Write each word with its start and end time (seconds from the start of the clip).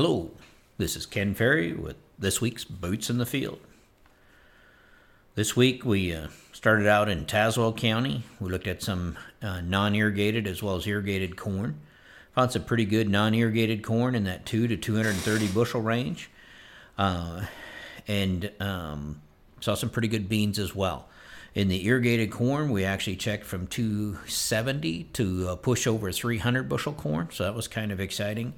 Hello, 0.00 0.30
this 0.76 0.94
is 0.94 1.06
Ken 1.06 1.34
Ferrie 1.34 1.72
with 1.72 1.96
this 2.16 2.40
week's 2.40 2.62
Boots 2.62 3.10
in 3.10 3.18
the 3.18 3.26
Field. 3.26 3.58
This 5.34 5.56
week 5.56 5.84
we 5.84 6.14
uh, 6.14 6.28
started 6.52 6.86
out 6.86 7.08
in 7.08 7.26
Tazewell 7.26 7.76
County. 7.76 8.22
We 8.38 8.48
looked 8.48 8.68
at 8.68 8.80
some 8.80 9.18
uh, 9.42 9.60
non 9.60 9.96
irrigated 9.96 10.46
as 10.46 10.62
well 10.62 10.76
as 10.76 10.86
irrigated 10.86 11.36
corn. 11.36 11.80
Found 12.36 12.52
some 12.52 12.62
pretty 12.62 12.84
good 12.84 13.10
non 13.10 13.34
irrigated 13.34 13.82
corn 13.82 14.14
in 14.14 14.22
that 14.22 14.46
2 14.46 14.68
to 14.68 14.76
230 14.76 15.48
bushel 15.48 15.80
range. 15.80 16.30
Uh, 16.96 17.46
and 18.06 18.52
um, 18.60 19.20
saw 19.58 19.74
some 19.74 19.90
pretty 19.90 20.06
good 20.06 20.28
beans 20.28 20.60
as 20.60 20.76
well. 20.76 21.08
In 21.56 21.66
the 21.66 21.84
irrigated 21.84 22.30
corn, 22.30 22.70
we 22.70 22.84
actually 22.84 23.16
checked 23.16 23.46
from 23.46 23.66
270 23.66 25.08
to 25.14 25.56
push 25.56 25.88
over 25.88 26.12
300 26.12 26.68
bushel 26.68 26.92
corn, 26.92 27.30
so 27.32 27.42
that 27.42 27.56
was 27.56 27.66
kind 27.66 27.90
of 27.90 27.98
exciting. 27.98 28.54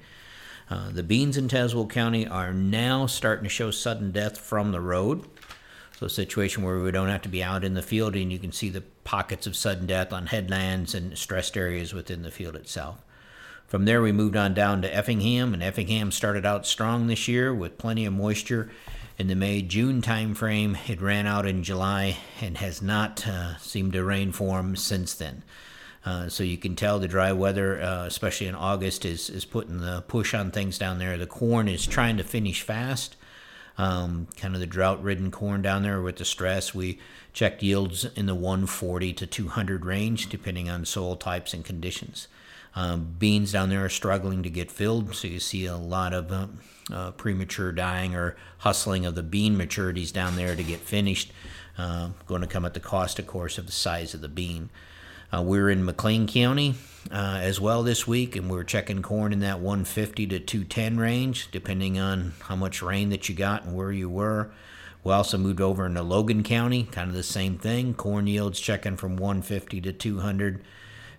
Uh, 0.71 0.89
the 0.89 1.03
beans 1.03 1.35
in 1.35 1.49
Tazewell 1.49 1.89
County 1.89 2.25
are 2.25 2.53
now 2.53 3.05
starting 3.05 3.43
to 3.43 3.49
show 3.49 3.71
sudden 3.71 4.11
death 4.11 4.37
from 4.37 4.71
the 4.71 4.79
road. 4.79 5.25
So, 5.99 6.05
a 6.05 6.09
situation 6.09 6.63
where 6.63 6.79
we 6.79 6.91
don't 6.91 7.09
have 7.09 7.23
to 7.23 7.29
be 7.29 7.43
out 7.43 7.65
in 7.65 7.73
the 7.73 7.81
field 7.81 8.15
and 8.15 8.31
you 8.31 8.39
can 8.39 8.53
see 8.53 8.69
the 8.69 8.85
pockets 9.03 9.45
of 9.45 9.57
sudden 9.57 9.85
death 9.85 10.13
on 10.13 10.27
headlands 10.27 10.95
and 10.95 11.17
stressed 11.17 11.57
areas 11.57 11.93
within 11.93 12.21
the 12.21 12.31
field 12.31 12.55
itself. 12.55 13.03
From 13.67 13.83
there, 13.83 14.01
we 14.01 14.13
moved 14.13 14.37
on 14.37 14.53
down 14.53 14.81
to 14.81 14.95
Effingham, 14.95 15.53
and 15.53 15.61
Effingham 15.61 16.09
started 16.09 16.45
out 16.45 16.65
strong 16.65 17.07
this 17.07 17.27
year 17.27 17.53
with 17.53 17.77
plenty 17.77 18.05
of 18.05 18.13
moisture 18.13 18.71
in 19.17 19.27
the 19.27 19.35
May 19.35 19.61
June 19.61 20.01
timeframe. 20.01 20.77
It 20.89 21.01
ran 21.01 21.27
out 21.27 21.45
in 21.45 21.63
July 21.63 22.17
and 22.39 22.57
has 22.59 22.81
not 22.81 23.27
uh, 23.27 23.57
seemed 23.57 23.91
to 23.91 24.05
rain 24.05 24.31
for 24.31 24.55
them 24.55 24.77
since 24.77 25.13
then. 25.13 25.43
Uh, 26.03 26.27
so 26.29 26.43
you 26.43 26.57
can 26.57 26.75
tell 26.75 26.99
the 26.99 27.07
dry 27.07 27.31
weather, 27.31 27.79
uh, 27.81 28.05
especially 28.05 28.47
in 28.47 28.55
August, 28.55 29.05
is, 29.05 29.29
is 29.29 29.45
putting 29.45 29.79
the 29.81 30.03
push 30.07 30.33
on 30.33 30.49
things 30.49 30.77
down 30.77 30.97
there. 30.97 31.17
The 31.17 31.27
corn 31.27 31.67
is 31.67 31.85
trying 31.85 32.17
to 32.17 32.23
finish 32.23 32.61
fast. 32.61 33.15
Um, 33.77 34.27
kind 34.35 34.53
of 34.53 34.59
the 34.59 34.67
drought 34.67 35.01
ridden 35.01 35.31
corn 35.31 35.61
down 35.61 35.83
there 35.83 36.01
with 36.01 36.17
the 36.17 36.25
stress. 36.25 36.73
We 36.73 36.99
checked 37.33 37.63
yields 37.63 38.05
in 38.05 38.25
the 38.25 38.35
140 38.35 39.13
to 39.13 39.27
200 39.27 39.85
range, 39.85 40.29
depending 40.29 40.69
on 40.69 40.85
soil 40.85 41.15
types 41.15 41.53
and 41.53 41.63
conditions. 41.63 42.27
Um, 42.75 43.15
beans 43.19 43.51
down 43.51 43.69
there 43.69 43.83
are 43.83 43.89
struggling 43.89 44.43
to 44.43 44.49
get 44.49 44.71
filled, 44.71 45.13
so 45.15 45.27
you 45.27 45.39
see 45.39 45.65
a 45.65 45.75
lot 45.75 46.13
of 46.13 46.31
uh, 46.31 46.47
uh, 46.91 47.11
premature 47.11 47.71
dying 47.71 48.15
or 48.15 48.37
hustling 48.59 49.05
of 49.05 49.15
the 49.15 49.23
bean 49.23 49.57
maturities 49.57 50.11
down 50.11 50.35
there 50.35 50.55
to 50.55 50.63
get 50.63 50.79
finished. 50.79 51.31
Uh, 51.77 52.09
going 52.27 52.41
to 52.41 52.47
come 52.47 52.65
at 52.65 52.73
the 52.73 52.79
cost, 52.79 53.19
of 53.19 53.27
course, 53.27 53.57
of 53.57 53.65
the 53.65 53.71
size 53.71 54.13
of 54.13 54.21
the 54.21 54.29
bean. 54.29 54.69
Uh, 55.33 55.41
we're 55.41 55.69
in 55.69 55.85
McLean 55.85 56.27
County 56.27 56.75
uh, 57.09 57.39
as 57.41 57.59
well 57.59 57.83
this 57.83 58.05
week, 58.05 58.35
and 58.35 58.49
we're 58.49 58.65
checking 58.65 59.01
corn 59.01 59.31
in 59.31 59.39
that 59.39 59.59
150 59.59 60.27
to 60.27 60.39
210 60.39 60.97
range, 60.97 61.49
depending 61.51 61.97
on 61.97 62.33
how 62.41 62.55
much 62.57 62.81
rain 62.81 63.09
that 63.09 63.29
you 63.29 63.35
got 63.35 63.63
and 63.63 63.73
where 63.73 63.93
you 63.93 64.09
were. 64.09 64.51
We 65.05 65.13
also 65.13 65.37
moved 65.37 65.61
over 65.61 65.85
into 65.85 66.03
Logan 66.03 66.43
County, 66.43 66.83
kind 66.83 67.09
of 67.09 67.15
the 67.15 67.23
same 67.23 67.57
thing. 67.57 67.93
Corn 67.93 68.27
yields 68.27 68.59
checking 68.59 68.97
from 68.97 69.15
150 69.15 69.79
to 69.81 69.93
200. 69.93 70.63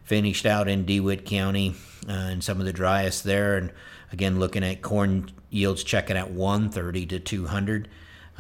Finished 0.05 0.45
out 0.45 0.69
in 0.69 0.85
DeWitt 0.85 1.25
County 1.25 1.75
uh, 2.07 2.13
and 2.13 2.45
some 2.45 2.61
of 2.61 2.67
the 2.67 2.73
driest 2.73 3.25
there. 3.25 3.57
And 3.57 3.73
again, 4.13 4.39
looking 4.39 4.63
at 4.63 4.83
corn 4.83 5.31
yields 5.49 5.83
checking 5.83 6.19
at 6.19 6.31
130 6.31 7.07
to 7.07 7.19
200. 7.19 7.89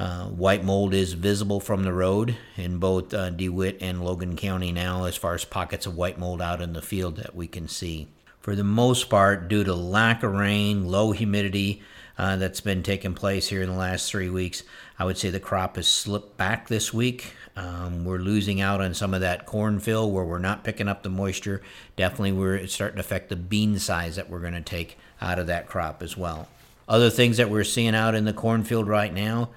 Uh, 0.03 0.25
white 0.25 0.65
mold 0.65 0.95
is 0.95 1.13
visible 1.13 1.61
from 1.61 1.85
the 1.85 1.93
road 1.93 2.37
in 2.57 2.79
both 2.79 3.15
uh, 3.15 3.31
DeWitt 3.31 3.79
and 3.81 4.05
Logan 4.05 4.35
County 4.35 4.73
now, 4.73 5.05
as 5.05 5.15
far 5.15 5.33
as 5.33 5.45
pockets 5.45 5.87
of 5.87 5.97
white 5.97 6.19
mold 6.19 6.43
out 6.43 6.61
in 6.61 6.73
the 6.73 6.83
field 6.83 7.15
that 7.19 7.37
we 7.37 7.47
can 7.47 7.69
see. 7.69 8.09
For 8.41 8.57
the 8.57 8.65
most 8.65 9.09
part, 9.09 9.47
due 9.47 9.63
to 9.63 9.73
lack 9.73 10.25
of 10.25 10.33
rain, 10.33 10.89
low 10.89 11.13
humidity 11.13 11.83
uh, 12.19 12.35
that's 12.35 12.61
been 12.61 12.83
taking 12.83 13.15
place 13.15 13.47
here 13.47 13.63
in 13.63 13.69
the 13.69 13.77
last 13.77 14.11
three 14.11 14.29
weeks, 14.29 14.65
I 14.99 15.05
would 15.05 15.19
say 15.19 15.31
the 15.31 15.39
crop 15.39 15.77
has 15.77 15.87
slipped 15.87 16.37
back 16.37 16.67
this 16.67 16.93
week. 16.93 17.35
Um, 17.55 18.05
we're 18.05 18.19
losing 18.19 18.61
out 18.61 18.81
on 18.81 18.95
some 18.95 19.15
of 19.15 19.21
that 19.21 19.47
corn 19.47 19.79
fill 19.79 20.11
where 20.11 20.25
we're 20.25 20.41
not 20.41 20.65
picking 20.65 20.89
up 20.89 21.05
the 21.05 21.11
moisture. 21.11 21.63
Definitely, 21.95 22.33
we're 22.33 22.57
it's 22.57 22.75
starting 22.75 22.97
to 22.97 23.03
affect 23.03 23.29
the 23.29 23.37
bean 23.37 23.79
size 23.79 24.17
that 24.17 24.29
we're 24.29 24.41
going 24.41 24.53
to 24.55 24.63
take 24.63 24.99
out 25.21 25.39
of 25.39 25.47
that 25.47 25.69
crop 25.69 26.03
as 26.03 26.17
well. 26.17 26.49
Other 26.89 27.09
things 27.09 27.37
that 27.37 27.51
we're 27.51 27.63
seeing 27.63 27.95
out 27.95 28.17
in 28.17 28.25
the 28.25 28.33
cornfield 28.33 28.89
right 28.89 29.15
now 29.15 29.51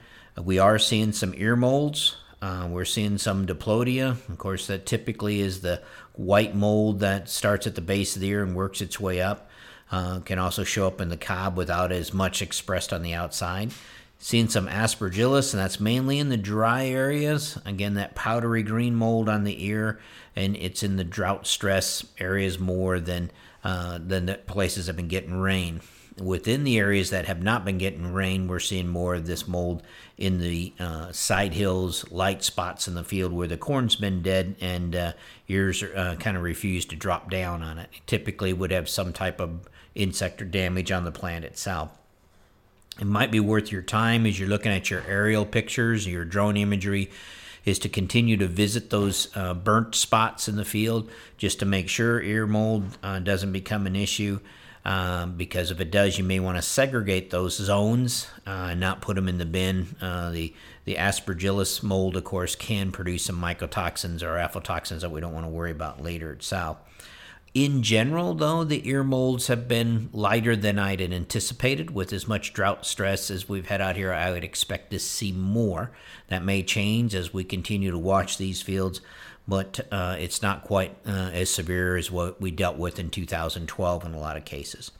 we 0.43 0.59
are 0.59 0.77
seeing 0.77 1.11
some 1.11 1.33
ear 1.35 1.55
molds. 1.55 2.17
Uh, 2.41 2.67
we're 2.69 2.85
seeing 2.85 3.17
some 3.17 3.45
diplodia. 3.45 4.09
Of 4.09 4.37
course, 4.37 4.67
that 4.67 4.85
typically 4.85 5.39
is 5.39 5.61
the 5.61 5.81
white 6.13 6.55
mold 6.55 6.99
that 6.99 7.29
starts 7.29 7.65
at 7.65 7.75
the 7.75 7.81
base 7.81 8.15
of 8.15 8.21
the 8.21 8.29
ear 8.29 8.43
and 8.43 8.55
works 8.55 8.81
its 8.81 8.99
way 8.99 9.21
up. 9.21 9.49
Uh, 9.91 10.19
can 10.19 10.39
also 10.39 10.63
show 10.63 10.87
up 10.87 10.99
in 10.99 11.09
the 11.09 11.17
cob 11.17 11.55
without 11.55 11.91
as 11.91 12.13
much 12.13 12.41
expressed 12.41 12.91
on 12.91 13.01
the 13.01 13.13
outside. 13.13 13.71
Seeing 14.17 14.47
some 14.47 14.67
aspergillus, 14.67 15.53
and 15.53 15.61
that's 15.61 15.79
mainly 15.79 16.19
in 16.19 16.29
the 16.29 16.37
dry 16.37 16.87
areas. 16.87 17.57
Again, 17.65 17.93
that 17.95 18.15
powdery 18.15 18.63
green 18.63 18.95
mold 18.95 19.29
on 19.29 19.43
the 19.43 19.65
ear, 19.65 19.99
and 20.35 20.55
it's 20.55 20.83
in 20.83 20.95
the 20.95 21.03
drought 21.03 21.45
stress 21.45 22.05
areas 22.17 22.57
more 22.57 22.99
than 22.99 23.31
uh, 23.63 23.99
than 24.01 24.25
the 24.25 24.35
places 24.35 24.87
have 24.87 24.95
been 24.95 25.07
getting 25.07 25.39
rain 25.39 25.81
within 26.17 26.63
the 26.63 26.77
areas 26.77 27.09
that 27.09 27.25
have 27.25 27.43
not 27.43 27.65
been 27.65 27.77
getting 27.77 28.13
rain, 28.13 28.47
we're 28.47 28.59
seeing 28.59 28.87
more 28.87 29.15
of 29.15 29.25
this 29.25 29.47
mold 29.47 29.83
in 30.17 30.39
the 30.39 30.73
uh, 30.79 31.11
side 31.11 31.53
hills, 31.53 32.09
light 32.11 32.43
spots 32.43 32.87
in 32.87 32.95
the 32.95 33.03
field 33.03 33.33
where 33.33 33.47
the 33.47 33.57
corn's 33.57 33.95
been 33.95 34.21
dead 34.21 34.55
and 34.61 34.95
uh, 34.95 35.13
ears 35.49 35.83
uh, 35.83 36.15
kind 36.19 36.37
of 36.37 36.43
refuse 36.43 36.85
to 36.85 36.95
drop 36.95 37.29
down 37.29 37.61
on 37.61 37.77
it. 37.77 37.89
Typically, 38.07 38.53
would 38.53 38.71
have 38.71 38.87
some 38.87 39.11
type 39.11 39.41
of 39.41 39.67
insect 39.93 40.41
or 40.41 40.45
damage 40.45 40.91
on 40.91 41.03
the 41.03 41.11
plant 41.11 41.43
itself. 41.43 41.91
It 42.99 43.07
might 43.07 43.31
be 43.31 43.41
worth 43.41 43.73
your 43.73 43.81
time 43.81 44.25
as 44.25 44.39
you're 44.39 44.47
looking 44.47 44.71
at 44.71 44.89
your 44.89 45.03
aerial 45.05 45.45
pictures, 45.45 46.07
your 46.07 46.23
drone 46.23 46.55
imagery, 46.55 47.11
is 47.65 47.77
to 47.79 47.89
continue 47.89 48.37
to 48.37 48.47
visit 48.47 48.89
those 48.89 49.35
uh, 49.35 49.53
burnt 49.53 49.95
spots 49.95 50.47
in 50.47 50.55
the 50.55 50.63
field 50.63 51.09
just 51.37 51.59
to 51.59 51.65
make 51.65 51.89
sure 51.89 52.21
ear 52.21 52.47
mold 52.47 52.97
uh, 53.03 53.19
doesn't 53.19 53.51
become 53.51 53.85
an 53.85 53.97
issue 53.97 54.39
um, 54.85 55.35
because 55.35 55.71
if 55.71 55.81
it 55.81 55.89
does, 55.89 56.17
you 56.19 56.23
may 56.23 56.39
want 56.39 56.57
to 56.57 56.61
segregate 56.61 57.31
those 57.31 57.57
zones 57.57 58.27
uh, 58.45 58.67
and 58.71 58.79
not 58.79 59.01
put 59.01 59.15
them 59.15 59.27
in 59.27 59.39
the 59.39 59.45
bin. 59.45 59.95
Uh, 59.99 60.29
the 60.29 60.53
the 60.85 60.95
aspergillus 60.95 61.81
mold, 61.81 62.15
of 62.15 62.23
course, 62.23 62.55
can 62.55 62.91
produce 62.91 63.25
some 63.25 63.41
mycotoxins 63.41 64.21
or 64.21 64.37
aflatoxins 64.37 65.01
that 65.01 65.09
we 65.09 65.19
don't 65.19 65.33
want 65.33 65.45
to 65.45 65.49
worry 65.49 65.71
about 65.71 66.03
later 66.03 66.31
itself. 66.31 66.77
In 67.55 67.81
general, 67.81 68.35
though, 68.35 68.63
the 68.63 68.87
ear 68.87 69.03
molds 69.03 69.47
have 69.47 69.67
been 69.67 70.09
lighter 70.11 70.55
than 70.55 70.77
I'd 70.77 71.01
anticipated. 71.01 71.89
With 71.89 72.13
as 72.13 72.27
much 72.27 72.53
drought 72.53 72.85
stress 72.85 73.31
as 73.31 73.49
we've 73.49 73.67
had 73.67 73.81
out 73.81 73.95
here, 73.95 74.13
I 74.13 74.29
would 74.29 74.43
expect 74.43 74.91
to 74.91 74.99
see 74.99 75.31
more. 75.31 75.91
That 76.27 76.43
may 76.43 76.61
change 76.61 77.15
as 77.15 77.33
we 77.33 77.43
continue 77.43 77.89
to 77.89 77.97
watch 77.97 78.37
these 78.37 78.61
fields 78.61 79.01
but 79.47 79.79
uh, 79.91 80.15
it's 80.19 80.41
not 80.41 80.63
quite 80.63 80.95
uh, 81.05 81.29
as 81.33 81.49
severe 81.49 81.97
as 81.97 82.09
what 82.09 82.41
we 82.41 82.51
dealt 82.51 82.77
with 82.77 82.99
in 82.99 83.09
2012 83.09 84.05
in 84.05 84.13
a 84.13 84.19
lot 84.19 84.37
of 84.37 84.45
cases. 84.45 84.91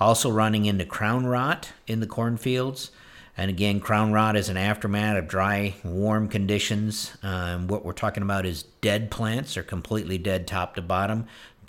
Also, 0.00 0.30
running 0.30 0.64
into 0.64 0.84
crown 0.84 1.26
rot 1.26 1.72
in 1.86 2.00
the 2.00 2.06
cornfields. 2.06 2.90
And 3.36 3.48
again, 3.48 3.80
crown 3.80 4.12
rot 4.12 4.36
is 4.36 4.48
an 4.48 4.56
aftermath 4.56 5.16
of 5.16 5.28
dry, 5.28 5.74
warm 5.84 6.28
conditions. 6.28 7.16
Uh, 7.22 7.58
what 7.58 7.84
we're 7.84 7.92
talking 7.92 8.22
about 8.22 8.44
is 8.44 8.64
dead 8.80 9.10
plants 9.10 9.56
are 9.56 9.62
completely 9.62 10.18
dead 10.18 10.46
top 10.46 10.74
to 10.74 10.82
bottom, 10.82 11.26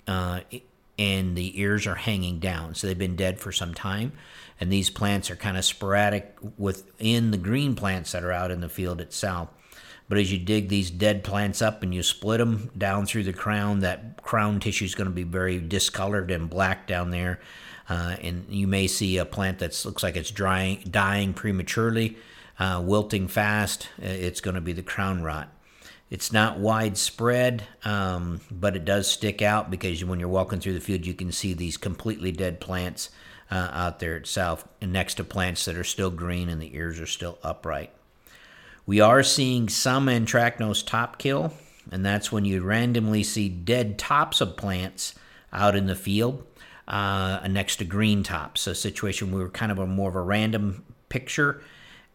uh, 0.07 0.41
and 1.00 1.38
the 1.38 1.59
ears 1.59 1.88
are 1.88 1.95
hanging 1.95 2.39
down. 2.39 2.75
So 2.75 2.88
they've 2.88 2.97
been 2.97 3.16
dead 3.16 3.39
for 3.39 3.51
some 3.51 3.73
time. 3.73 4.13
And 4.59 4.72
these 4.72 4.89
plants 4.89 5.29
are 5.29 5.35
kind 5.35 5.57
of 5.57 5.66
sporadic 5.66 6.38
within 6.57 7.31
the 7.31 7.38
green 7.38 7.75
plants 7.75 8.12
that 8.12 8.23
are 8.23 8.31
out 8.31 8.51
in 8.51 8.62
the 8.62 8.69
field 8.69 9.01
itself. 9.01 9.50
But 10.09 10.17
as 10.17 10.31
you 10.31 10.37
dig 10.37 10.69
these 10.69 10.91
dead 10.91 11.23
plants 11.23 11.61
up 11.61 11.81
and 11.81 11.93
you 11.93 12.03
split 12.03 12.39
them 12.39 12.71
down 12.77 13.05
through 13.05 13.23
the 13.23 13.33
crown, 13.33 13.79
that 13.79 14.21
crown 14.21 14.59
tissue 14.59 14.85
is 14.85 14.95
going 14.95 15.09
to 15.09 15.13
be 15.13 15.23
very 15.23 15.59
discolored 15.59 16.29
and 16.29 16.49
black 16.49 16.87
down 16.87 17.09
there. 17.09 17.39
Uh, 17.89 18.15
and 18.21 18.45
you 18.49 18.67
may 18.67 18.87
see 18.87 19.17
a 19.17 19.25
plant 19.25 19.59
that 19.59 19.83
looks 19.85 20.03
like 20.03 20.15
it's 20.15 20.31
drying, 20.31 20.83
dying 20.89 21.33
prematurely, 21.33 22.17
uh, 22.59 22.81
wilting 22.83 23.27
fast. 23.27 23.89
Uh, 24.01 24.07
it's 24.07 24.41
going 24.41 24.55
to 24.55 24.61
be 24.61 24.73
the 24.73 24.83
crown 24.83 25.21
rot. 25.21 25.50
It's 26.09 26.31
not 26.31 26.59
widespread, 26.59 27.63
um, 27.83 28.39
but 28.51 28.75
it 28.75 28.85
does 28.85 29.09
stick 29.09 29.41
out 29.41 29.71
because 29.71 30.06
when 30.06 30.19
you're 30.19 30.29
walking 30.29 30.59
through 30.59 30.73
the 30.73 30.79
field, 30.79 31.07
you 31.07 31.13
can 31.13 31.31
see 31.31 31.53
these 31.53 31.75
completely 31.75 32.31
dead 32.31 32.59
plants 32.59 33.09
uh, 33.49 33.69
out 33.73 33.99
there 33.99 34.15
itself, 34.15 34.67
next 34.81 35.15
to 35.15 35.23
plants 35.23 35.65
that 35.65 35.75
are 35.75 35.83
still 35.83 36.11
green 36.11 36.49
and 36.49 36.61
the 36.61 36.75
ears 36.75 36.99
are 36.99 37.07
still 37.07 37.39
upright. 37.41 37.91
We 38.85 39.00
are 39.00 39.24
seeing 39.24 39.69
some 39.69 40.07
anthracnose 40.07 40.85
top 40.85 41.18
kill, 41.18 41.53
and 41.91 42.06
that's 42.06 42.31
when 42.31 42.44
you 42.44 42.62
randomly 42.62 43.24
see 43.24 43.47
dead 43.47 43.97
tops 43.97 44.41
of 44.41 44.57
plants 44.57 45.15
out 45.53 45.75
in 45.75 45.85
the 45.85 45.95
field 45.95 46.45
uh, 46.88 47.39
next 47.50 47.77
to 47.77 47.85
green 47.85 48.24
tops. 48.24 48.68
A 48.68 48.75
situation 48.75 49.31
where 49.31 49.44
we're 49.44 49.50
kind 49.50 49.71
of 49.71 49.80
a 49.80 49.88
more 49.88 50.09
of 50.09 50.15
a 50.15 50.21
random 50.21 50.83
picture. 51.07 51.62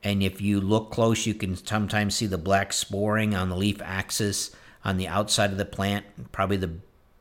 And 0.02 0.22
if 0.22 0.40
you 0.40 0.60
look 0.60 0.90
close, 0.90 1.26
you 1.26 1.34
can 1.34 1.56
sometimes 1.56 2.14
see 2.14 2.26
the 2.26 2.38
black 2.38 2.72
sporing 2.72 3.34
on 3.34 3.48
the 3.48 3.56
leaf 3.56 3.80
axis 3.82 4.54
on 4.84 4.96
the 4.96 5.08
outside 5.08 5.50
of 5.50 5.58
the 5.58 5.64
plant. 5.64 6.32
Probably 6.32 6.58
the 6.58 6.76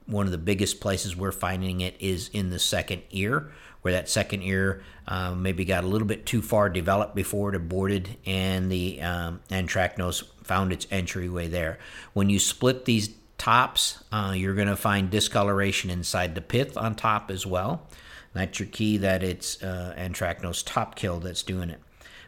one 0.07 0.25
of 0.25 0.31
the 0.31 0.37
biggest 0.37 0.79
places 0.79 1.15
we're 1.15 1.31
finding 1.31 1.81
it 1.81 1.95
is 1.99 2.29
in 2.33 2.49
the 2.49 2.59
second 2.59 3.03
ear, 3.11 3.51
where 3.81 3.93
that 3.93 4.09
second 4.09 4.41
ear 4.41 4.81
uh, 5.07 5.35
maybe 5.35 5.65
got 5.65 5.83
a 5.83 5.87
little 5.87 6.07
bit 6.07 6.25
too 6.25 6.41
far 6.41 6.69
developed 6.69 7.13
before 7.15 7.49
it 7.49 7.55
aborted, 7.55 8.17
and 8.25 8.71
the 8.71 9.01
um, 9.01 9.41
anthracnose 9.49 10.23
found 10.43 10.73
its 10.73 10.87
entryway 10.89 11.47
there. 11.47 11.77
When 12.13 12.29
you 12.29 12.39
split 12.39 12.85
these 12.85 13.09
tops, 13.37 14.03
uh, 14.11 14.33
you're 14.35 14.55
going 14.55 14.67
to 14.67 14.75
find 14.75 15.09
discoloration 15.09 15.89
inside 15.89 16.35
the 16.35 16.41
pith 16.41 16.77
on 16.77 16.95
top 16.95 17.29
as 17.29 17.45
well. 17.45 17.85
That's 18.33 18.59
your 18.59 18.67
key 18.69 18.97
that 18.97 19.23
it's 19.23 19.61
uh, 19.63 19.93
anthracnose 19.97 20.63
top 20.65 20.95
kill 20.95 21.19
that's 21.19 21.43
doing 21.43 21.69
it. 21.69 21.81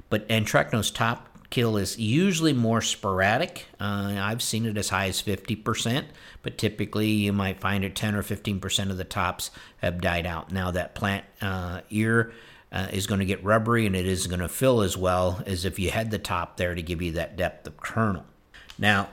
But 0.09 0.27
anthracnose 0.27 0.93
top 0.93 1.28
kill 1.49 1.77
is 1.77 1.97
usually 1.97 2.53
more 2.53 2.81
sporadic. 2.81 3.65
Uh, 3.79 4.15
I've 4.19 4.41
seen 4.41 4.65
it 4.65 4.77
as 4.77 4.89
high 4.89 5.07
as 5.07 5.21
50%, 5.21 6.05
but 6.43 6.57
typically 6.57 7.07
you 7.07 7.33
might 7.33 7.59
find 7.59 7.83
it 7.83 7.95
10 7.95 8.15
or 8.15 8.23
15% 8.23 8.91
of 8.91 8.97
the 8.97 9.03
tops 9.03 9.51
have 9.77 10.01
died 10.01 10.25
out. 10.25 10.51
Now, 10.51 10.71
that 10.71 10.95
plant 10.95 11.25
uh, 11.41 11.81
ear 11.89 12.31
uh, 12.71 12.87
is 12.91 13.07
going 13.07 13.19
to 13.19 13.25
get 13.25 13.43
rubbery 13.43 13.85
and 13.85 13.95
it 13.95 14.05
is 14.05 14.27
going 14.27 14.41
to 14.41 14.47
fill 14.47 14.81
as 14.81 14.95
well 14.95 15.41
as 15.45 15.65
if 15.65 15.79
you 15.79 15.89
had 15.89 16.11
the 16.11 16.19
top 16.19 16.57
there 16.57 16.75
to 16.75 16.81
give 16.81 17.01
you 17.01 17.13
that 17.13 17.35
depth 17.35 17.67
of 17.67 17.77
kernel. 17.77 18.25
Now, 18.77 19.09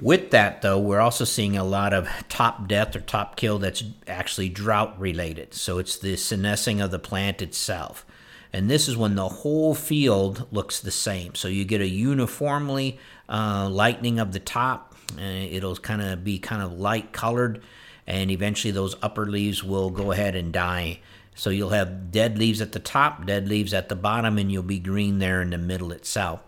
with 0.00 0.30
that, 0.30 0.62
though, 0.62 0.78
we're 0.78 1.00
also 1.00 1.24
seeing 1.24 1.56
a 1.56 1.64
lot 1.64 1.92
of 1.92 2.08
top 2.28 2.68
death 2.68 2.94
or 2.94 3.00
top 3.00 3.36
kill 3.36 3.58
that's 3.58 3.82
actually 4.06 4.48
drought 4.48 4.98
related. 4.98 5.54
So 5.54 5.78
it's 5.78 5.98
the 5.98 6.14
senescing 6.14 6.82
of 6.82 6.90
the 6.90 7.00
plant 7.00 7.42
itself. 7.42 8.06
And 8.52 8.70
this 8.70 8.88
is 8.88 8.96
when 8.96 9.14
the 9.14 9.28
whole 9.28 9.74
field 9.74 10.46
looks 10.50 10.80
the 10.80 10.90
same. 10.90 11.34
So 11.34 11.48
you 11.48 11.64
get 11.64 11.80
a 11.80 11.88
uniformly 11.88 12.98
uh, 13.28 13.68
lightening 13.70 14.18
of 14.18 14.32
the 14.32 14.40
top. 14.40 14.94
It'll 15.18 15.76
kind 15.76 16.02
of 16.02 16.24
be 16.24 16.38
kind 16.38 16.62
of 16.62 16.72
light 16.72 17.12
colored, 17.12 17.62
and 18.06 18.30
eventually 18.30 18.70
those 18.70 18.96
upper 19.02 19.26
leaves 19.26 19.64
will 19.64 19.90
go 19.90 20.12
ahead 20.12 20.34
and 20.34 20.52
die. 20.52 21.00
So 21.34 21.50
you'll 21.50 21.70
have 21.70 22.10
dead 22.10 22.38
leaves 22.38 22.60
at 22.60 22.72
the 22.72 22.78
top, 22.78 23.24
dead 23.24 23.48
leaves 23.48 23.72
at 23.72 23.88
the 23.88 23.96
bottom, 23.96 24.38
and 24.38 24.50
you'll 24.50 24.62
be 24.62 24.78
green 24.78 25.18
there 25.18 25.40
in 25.40 25.50
the 25.50 25.58
middle 25.58 25.92
itself. 25.92 26.42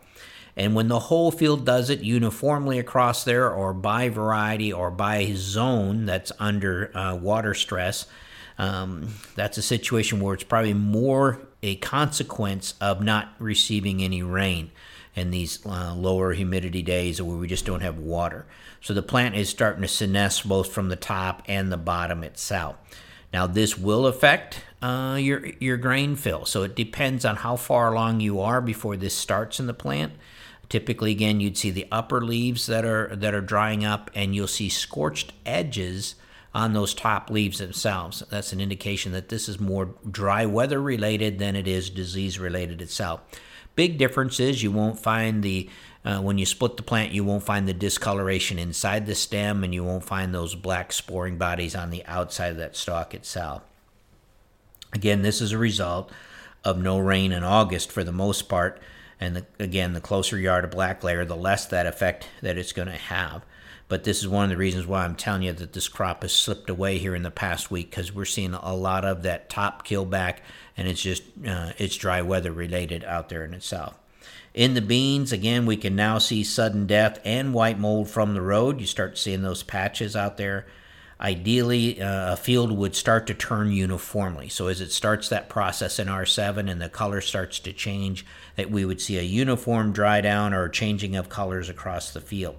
And 0.56 0.74
when 0.74 0.88
the 0.88 0.98
whole 0.98 1.30
field 1.30 1.64
does 1.64 1.90
it 1.90 2.00
uniformly 2.00 2.78
across 2.78 3.24
there, 3.24 3.50
or 3.50 3.72
by 3.72 4.08
variety, 4.08 4.72
or 4.72 4.90
by 4.90 5.32
zone 5.34 6.06
that's 6.06 6.32
under 6.38 6.94
uh, 6.96 7.14
water 7.14 7.54
stress, 7.54 8.06
um, 8.58 9.14
that's 9.36 9.58
a 9.58 9.62
situation 9.62 10.20
where 10.20 10.34
it's 10.34 10.44
probably 10.44 10.74
more 10.74 11.40
a 11.62 11.76
consequence 11.76 12.74
of 12.80 13.02
not 13.02 13.34
receiving 13.38 14.02
any 14.02 14.22
rain 14.22 14.70
in 15.14 15.30
these 15.30 15.64
uh, 15.66 15.94
lower 15.94 16.32
humidity 16.32 16.82
days 16.82 17.20
where 17.20 17.36
we 17.36 17.46
just 17.46 17.66
don't 17.66 17.82
have 17.82 17.98
water. 17.98 18.46
So 18.80 18.94
the 18.94 19.02
plant 19.02 19.34
is 19.34 19.48
starting 19.48 19.82
to 19.82 19.88
senesce 19.88 20.44
both 20.44 20.72
from 20.72 20.88
the 20.88 20.96
top 20.96 21.42
and 21.46 21.70
the 21.70 21.76
bottom 21.76 22.22
itself. 22.22 22.76
Now 23.32 23.46
this 23.46 23.76
will 23.76 24.06
affect 24.06 24.62
uh, 24.82 25.18
your 25.20 25.46
your 25.60 25.76
grain 25.76 26.16
fill, 26.16 26.46
so 26.46 26.62
it 26.62 26.74
depends 26.74 27.24
on 27.24 27.36
how 27.36 27.56
far 27.56 27.92
along 27.92 28.20
you 28.20 28.40
are 28.40 28.60
before 28.60 28.96
this 28.96 29.14
starts 29.14 29.60
in 29.60 29.66
the 29.66 29.74
plant. 29.74 30.14
Typically, 30.68 31.10
again, 31.10 31.40
you'd 31.40 31.58
see 31.58 31.70
the 31.70 31.86
upper 31.92 32.20
leaves 32.22 32.66
that 32.66 32.84
are 32.84 33.14
that 33.14 33.34
are 33.34 33.40
drying 33.40 33.84
up, 33.84 34.10
and 34.14 34.34
you'll 34.34 34.46
see 34.48 34.68
scorched 34.68 35.32
edges 35.44 36.14
on 36.54 36.72
those 36.72 36.94
top 36.94 37.30
leaves 37.30 37.58
themselves. 37.58 38.22
That's 38.30 38.52
an 38.52 38.60
indication 38.60 39.12
that 39.12 39.28
this 39.28 39.48
is 39.48 39.60
more 39.60 39.94
dry 40.10 40.46
weather 40.46 40.80
related 40.80 41.38
than 41.38 41.56
it 41.56 41.68
is 41.68 41.90
disease 41.90 42.38
related 42.38 42.82
itself. 42.82 43.20
Big 43.76 43.98
difference 43.98 44.40
is 44.40 44.62
you 44.62 44.72
won't 44.72 44.98
find 44.98 45.42
the 45.42 45.70
uh, 46.04 46.20
when 46.20 46.38
you 46.38 46.46
split 46.46 46.78
the 46.78 46.82
plant, 46.82 47.12
you 47.12 47.22
won't 47.22 47.42
find 47.42 47.68
the 47.68 47.74
discoloration 47.74 48.58
inside 48.58 49.06
the 49.06 49.14
stem, 49.14 49.62
and 49.62 49.74
you 49.74 49.84
won't 49.84 50.04
find 50.04 50.34
those 50.34 50.54
black 50.54 50.92
sporing 50.92 51.36
bodies 51.36 51.74
on 51.74 51.90
the 51.90 52.04
outside 52.06 52.52
of 52.52 52.56
that 52.56 52.74
stalk 52.74 53.14
itself. 53.14 53.62
Again, 54.94 55.20
this 55.22 55.42
is 55.42 55.52
a 55.52 55.58
result 55.58 56.10
of 56.64 56.78
no 56.78 56.98
rain 56.98 57.32
in 57.32 57.44
August 57.44 57.92
for 57.92 58.02
the 58.02 58.12
most 58.12 58.48
part, 58.48 58.80
and 59.20 59.36
the, 59.36 59.46
again, 59.58 59.92
the 59.92 60.00
closer 60.00 60.38
you 60.38 60.50
are 60.50 60.62
to 60.62 60.68
black 60.68 61.04
layer, 61.04 61.24
the 61.26 61.36
less 61.36 61.66
that 61.66 61.86
effect 61.86 62.28
that 62.40 62.56
it's 62.56 62.72
going 62.72 62.88
to 62.88 62.94
have. 62.94 63.44
But 63.90 64.04
this 64.04 64.20
is 64.20 64.28
one 64.28 64.44
of 64.44 64.50
the 64.50 64.56
reasons 64.56 64.86
why 64.86 65.04
I'm 65.04 65.16
telling 65.16 65.42
you 65.42 65.52
that 65.52 65.72
this 65.72 65.88
crop 65.88 66.22
has 66.22 66.32
slipped 66.32 66.70
away 66.70 66.98
here 66.98 67.16
in 67.16 67.24
the 67.24 67.30
past 67.30 67.72
week 67.72 67.90
because 67.90 68.14
we're 68.14 68.24
seeing 68.24 68.54
a 68.54 68.72
lot 68.72 69.04
of 69.04 69.24
that 69.24 69.50
top 69.50 69.82
kill 69.82 70.04
back, 70.04 70.42
and 70.76 70.86
it's 70.86 71.02
just 71.02 71.24
uh, 71.44 71.72
it's 71.76 71.96
dry 71.96 72.22
weather 72.22 72.52
related 72.52 73.02
out 73.02 73.30
there 73.30 73.44
in 73.44 73.52
itself. 73.52 73.98
In 74.54 74.74
the 74.74 74.80
beans, 74.80 75.32
again, 75.32 75.66
we 75.66 75.76
can 75.76 75.96
now 75.96 76.18
see 76.18 76.44
sudden 76.44 76.86
death 76.86 77.18
and 77.24 77.52
white 77.52 77.80
mold 77.80 78.08
from 78.08 78.32
the 78.32 78.42
road. 78.42 78.80
You 78.80 78.86
start 78.86 79.18
seeing 79.18 79.42
those 79.42 79.64
patches 79.64 80.14
out 80.14 80.36
there. 80.36 80.66
Ideally, 81.20 82.00
uh, 82.00 82.34
a 82.34 82.36
field 82.36 82.70
would 82.70 82.94
start 82.94 83.26
to 83.26 83.34
turn 83.34 83.72
uniformly. 83.72 84.48
So 84.50 84.68
as 84.68 84.80
it 84.80 84.92
starts 84.92 85.28
that 85.30 85.48
process 85.48 85.98
in 85.98 86.06
R7 86.06 86.70
and 86.70 86.80
the 86.80 86.88
color 86.88 87.20
starts 87.20 87.58
to 87.58 87.72
change, 87.72 88.24
that 88.54 88.70
we 88.70 88.84
would 88.84 89.00
see 89.00 89.18
a 89.18 89.22
uniform 89.22 89.92
dry 89.92 90.20
down 90.20 90.54
or 90.54 90.68
changing 90.68 91.16
of 91.16 91.28
colors 91.28 91.68
across 91.68 92.12
the 92.12 92.20
field 92.20 92.56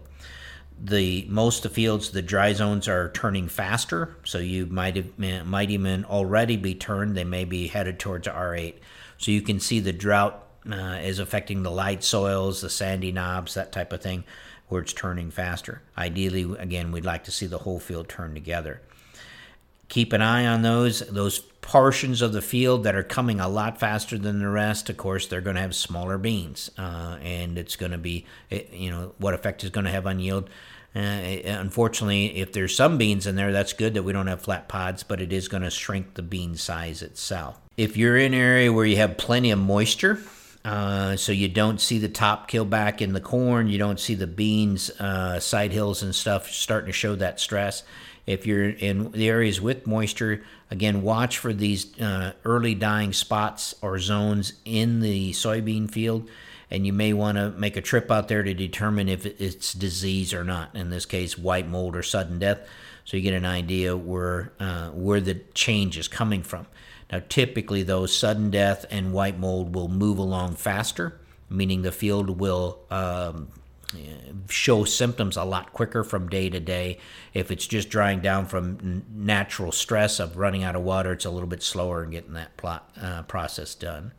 the 0.79 1.25
most 1.29 1.65
of 1.65 1.71
the 1.71 1.75
fields, 1.75 2.11
the 2.11 2.21
dry 2.21 2.53
zones 2.53 2.87
are 2.87 3.11
turning 3.11 3.47
faster, 3.47 4.15
so 4.23 4.39
you 4.39 4.65
might 4.65 4.95
have, 4.95 5.45
might 5.45 5.69
even 5.69 6.05
already 6.05 6.57
be 6.57 6.75
turned. 6.75 7.15
They 7.15 7.23
may 7.23 7.45
be 7.45 7.67
headed 7.67 7.99
towards 7.99 8.27
R8. 8.27 8.75
So 9.17 9.31
you 9.31 9.41
can 9.41 9.59
see 9.59 9.79
the 9.79 9.93
drought 9.93 10.47
uh, 10.71 10.99
is 11.03 11.19
affecting 11.19 11.63
the 11.63 11.71
light 11.71 12.03
soils, 12.03 12.61
the 12.61 12.69
sandy 12.69 13.11
knobs, 13.11 13.53
that 13.53 13.71
type 13.71 13.93
of 13.93 14.01
thing, 14.01 14.23
where 14.67 14.81
it's 14.81 14.93
turning 14.93 15.29
faster. 15.29 15.81
Ideally, 15.97 16.55
again, 16.57 16.91
we'd 16.91 17.05
like 17.05 17.23
to 17.25 17.31
see 17.31 17.45
the 17.45 17.59
whole 17.59 17.79
field 17.79 18.09
turn 18.09 18.33
together. 18.33 18.81
Keep 19.91 20.13
an 20.13 20.21
eye 20.21 20.47
on 20.47 20.61
those 20.63 21.01
those 21.01 21.39
portions 21.61 22.23
of 22.23 22.33
the 22.33 22.41
field 22.41 22.83
that 22.85 22.95
are 22.95 23.03
coming 23.03 23.39
a 23.39 23.47
lot 23.47 23.79
faster 23.79 24.17
than 24.17 24.39
the 24.39 24.49
rest. 24.49 24.89
Of 24.89 24.97
course, 24.97 25.27
they're 25.27 25.41
going 25.41 25.57
to 25.57 25.61
have 25.61 25.75
smaller 25.75 26.17
beans, 26.17 26.71
uh, 26.77 27.17
and 27.21 27.57
it's 27.57 27.75
going 27.75 27.91
to 27.91 27.99
be, 27.99 28.25
you 28.71 28.89
know, 28.89 29.13
what 29.19 29.35
effect 29.35 29.63
is 29.63 29.69
going 29.69 29.85
to 29.85 29.91
have 29.91 30.07
on 30.07 30.19
yield 30.19 30.49
uh, 30.93 30.99
unfortunately, 30.99 32.37
if 32.37 32.51
there's 32.51 32.75
some 32.75 32.97
beans 32.97 33.25
in 33.25 33.35
there, 33.35 33.51
that's 33.51 33.71
good 33.71 33.93
that 33.93 34.03
we 34.03 34.11
don't 34.11 34.27
have 34.27 34.41
flat 34.41 34.67
pods, 34.67 35.03
but 35.03 35.21
it 35.21 35.31
is 35.31 35.47
going 35.47 35.63
to 35.63 35.69
shrink 35.69 36.15
the 36.15 36.21
bean 36.21 36.55
size 36.55 37.01
itself. 37.01 37.59
If 37.77 37.95
you're 37.95 38.17
in 38.17 38.33
an 38.33 38.39
area 38.39 38.73
where 38.73 38.85
you 38.85 38.97
have 38.97 39.17
plenty 39.17 39.51
of 39.51 39.59
moisture, 39.59 40.19
uh, 40.63 41.15
so 41.15 41.31
you 41.31 41.47
don't 41.47 41.81
see 41.81 41.97
the 41.97 42.09
top 42.09 42.47
kill 42.47 42.65
back 42.65 43.01
in 43.01 43.13
the 43.13 43.21
corn, 43.21 43.67
you 43.67 43.77
don't 43.77 43.99
see 43.99 44.15
the 44.15 44.27
beans, 44.27 44.89
uh, 44.99 45.39
side 45.39 45.71
hills 45.71 46.03
and 46.03 46.13
stuff 46.13 46.49
starting 46.49 46.87
to 46.87 46.93
show 46.93 47.15
that 47.15 47.39
stress. 47.39 47.83
If 48.27 48.45
you're 48.45 48.69
in 48.69 49.11
the 49.11 49.27
areas 49.27 49.59
with 49.59 49.87
moisture, 49.87 50.43
again, 50.69 51.01
watch 51.01 51.39
for 51.39 51.53
these 51.53 51.99
uh, 51.99 52.33
early 52.45 52.75
dying 52.75 53.13
spots 53.13 53.73
or 53.81 53.97
zones 53.97 54.53
in 54.63 54.99
the 54.99 55.31
soybean 55.31 55.89
field 55.89 56.29
and 56.71 56.85
you 56.85 56.93
may 56.93 57.11
want 57.11 57.37
to 57.37 57.51
make 57.51 57.75
a 57.75 57.81
trip 57.81 58.09
out 58.09 58.29
there 58.29 58.41
to 58.41 58.53
determine 58.53 59.09
if 59.09 59.25
it's 59.25 59.73
disease 59.73 60.33
or 60.33 60.43
not. 60.43 60.73
In 60.73 60.89
this 60.89 61.05
case, 61.05 61.37
white 61.37 61.67
mold 61.67 61.95
or 61.95 62.01
sudden 62.01 62.39
death, 62.39 62.59
so 63.03 63.17
you 63.17 63.23
get 63.23 63.33
an 63.33 63.45
idea 63.45 63.95
where 63.95 64.53
uh, 64.59 64.89
where 64.89 65.19
the 65.19 65.35
change 65.53 65.97
is 65.97 66.07
coming 66.07 66.41
from. 66.41 66.65
Now, 67.11 67.21
typically, 67.27 67.83
though, 67.83 68.05
sudden 68.05 68.49
death 68.49 68.85
and 68.89 69.11
white 69.11 69.37
mold 69.37 69.75
will 69.75 69.89
move 69.89 70.17
along 70.17 70.55
faster, 70.55 71.19
meaning 71.49 71.81
the 71.81 71.91
field 71.91 72.39
will 72.39 72.79
um, 72.89 73.49
show 74.49 74.85
symptoms 74.85 75.35
a 75.35 75.43
lot 75.43 75.73
quicker 75.73 76.05
from 76.05 76.29
day 76.29 76.49
to 76.49 76.61
day. 76.61 76.99
If 77.33 77.51
it's 77.51 77.67
just 77.67 77.89
drying 77.89 78.21
down 78.21 78.45
from 78.45 79.03
natural 79.13 79.73
stress 79.73 80.21
of 80.21 80.37
running 80.37 80.63
out 80.63 80.77
of 80.77 80.83
water, 80.83 81.11
it's 81.11 81.25
a 81.25 81.29
little 81.29 81.49
bit 81.49 81.63
slower 81.63 82.01
in 82.01 82.11
getting 82.11 82.33
that 82.33 82.55
plot, 82.55 82.89
uh, 83.01 83.23
process 83.23 83.75
done. 83.75 84.13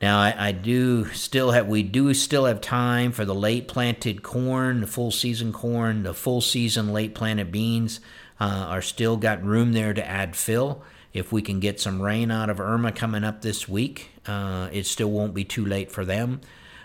Now 0.00 0.18
I, 0.18 0.48
I, 0.48 0.52
do 0.52 1.06
still 1.10 1.50
have 1.50 1.66
we 1.66 1.82
do 1.82 2.14
still 2.14 2.46
have 2.46 2.62
time 2.62 3.12
for 3.12 3.26
the 3.26 3.34
late 3.34 3.68
planted 3.68 4.22
corn, 4.22 4.80
the 4.80 4.86
full 4.86 5.10
season 5.10 5.52
corn, 5.52 6.04
the 6.04 6.14
full 6.14 6.40
season 6.40 6.92
late 6.92 7.14
planted 7.14 7.52
beans 7.52 8.00
uh, 8.40 8.66
are 8.68 8.82
still 8.82 9.18
got 9.18 9.44
room 9.44 9.72
there 9.72 9.92
to 9.92 10.06
add 10.06 10.36
fill. 10.36 10.82
If 11.12 11.32
we 11.32 11.42
can 11.42 11.60
get 11.60 11.80
some 11.80 12.00
rain 12.00 12.30
out 12.30 12.48
of 12.48 12.60
Irma 12.60 12.92
coming 12.92 13.24
up 13.24 13.42
this 13.42 13.68
week, 13.68 14.10
uh, 14.26 14.70
it 14.72 14.86
still 14.86 15.10
won't 15.10 15.34
be 15.34 15.44
too 15.44 15.66
late 15.66 15.90
for 15.92 16.04
them. 16.04 16.40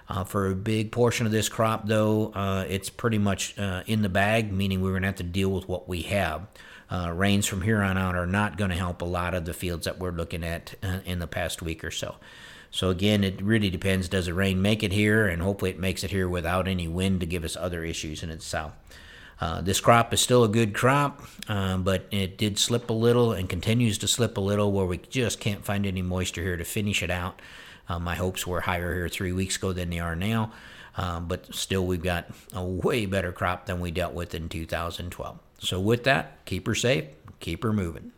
Uh, 0.08 0.24
for 0.24 0.48
a 0.48 0.56
big 0.56 0.92
portion 0.92 1.26
of 1.26 1.32
this 1.32 1.50
crop, 1.50 1.88
though, 1.88 2.32
uh, 2.34 2.66
it's 2.70 2.90
pretty 2.90 3.18
much 3.18 3.58
uh, 3.58 3.82
in 3.88 4.02
the 4.04 4.10
bag, 4.10 4.52
meaning 4.52 4.82
we're 4.82 4.92
going 4.92 5.02
to 5.02 5.08
have 5.08 5.16
to 5.16 5.24
deal 5.24 5.50
with 5.50 5.68
what 5.68 5.88
we 5.88 6.04
have. 6.04 6.48
Uh, 6.92 7.12
rains 7.12 7.48
from 7.48 7.62
here 7.62 7.82
on 7.82 7.98
out 7.98 8.16
are 8.16 8.28
not 8.28 8.58
going 8.58 8.70
to 8.70 8.76
help 8.76 9.02
a 9.02 9.06
lot 9.06 9.34
of 9.34 9.46
the 9.46 9.54
fields 9.54 9.86
that 9.86 9.98
we're 9.98 10.12
looking 10.12 10.44
at 10.44 10.76
in 11.06 11.18
the 11.18 11.26
past 11.26 11.62
week 11.64 11.84
or 11.84 11.90
so. 11.90 12.16
So 12.76 12.90
again, 12.90 13.24
it 13.24 13.42
really 13.42 13.70
depends. 13.70 14.10
Does 14.10 14.26
the 14.26 14.34
rain 14.34 14.62
make 14.62 14.84
it 14.84 14.92
here? 14.92 15.28
And 15.28 15.42
hopefully 15.42 15.72
it 15.72 15.80
makes 15.80 16.04
it 16.04 16.12
here 16.12 16.28
without 16.28 16.68
any 16.68 16.90
wind 16.90 17.22
to 17.22 17.26
give 17.26 17.46
us 17.46 17.56
other 17.56 17.86
issues 17.86 18.22
in 18.22 18.30
itself. 18.30 18.74
Uh, 19.40 19.62
this 19.62 19.80
crop 19.80 20.14
is 20.14 20.20
still 20.20 20.44
a 20.44 20.50
good 20.50 20.74
crop, 20.74 21.22
uh, 21.48 21.78
but 21.78 22.06
it 22.12 22.38
did 22.38 22.60
slip 22.60 22.90
a 22.90 22.94
little 22.94 23.32
and 23.32 23.48
continues 23.48 23.98
to 24.00 24.10
slip 24.10 24.36
a 24.36 24.42
little 24.42 24.74
where 24.74 24.86
we 24.86 24.98
just 24.98 25.40
can't 25.40 25.64
find 25.64 25.86
any 25.86 26.02
moisture 26.02 26.42
here 26.42 26.58
to 26.58 26.66
finish 26.66 27.02
it 27.02 27.10
out. 27.10 27.42
Uh, 27.88 27.98
my 27.98 28.16
hopes 28.16 28.46
were 28.46 28.60
higher 28.60 28.94
here 28.94 29.08
three 29.08 29.32
weeks 29.32 29.56
ago 29.56 29.72
than 29.72 29.90
they 29.90 30.00
are 30.00 30.16
now, 30.16 30.52
uh, 30.98 31.22
but 31.22 31.56
still 31.56 31.86
we've 31.86 32.04
got 32.04 32.26
a 32.52 32.64
way 32.64 33.06
better 33.06 33.32
crop 33.32 33.68
than 33.68 33.80
we 33.80 33.90
dealt 33.90 34.14
with 34.14 34.36
in 34.36 34.50
2012. 34.50 35.40
So, 35.60 35.80
with 35.80 36.04
that, 36.04 36.44
keep 36.44 36.68
her 36.68 36.76
safe, 36.76 37.06
keep 37.40 37.64
her 37.64 37.72
moving. 37.72 38.12